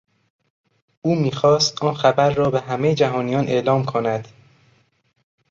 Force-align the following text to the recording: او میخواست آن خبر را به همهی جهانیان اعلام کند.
او 1.01 1.15
میخواست 1.15 1.83
آن 1.83 1.93
خبر 1.93 2.29
را 2.33 2.49
به 2.51 2.61
همهی 2.61 2.95
جهانیان 2.95 3.47
اعلام 3.47 3.85
کند. 3.85 4.27